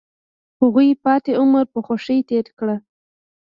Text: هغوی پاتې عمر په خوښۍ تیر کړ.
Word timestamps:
هغوی 0.61 0.89
پاتې 1.03 1.31
عمر 1.41 1.65
په 1.73 1.79
خوښۍ 1.85 2.19
تیر 2.29 2.45
کړ. 2.59 2.69